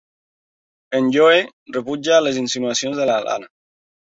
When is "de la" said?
3.05-3.21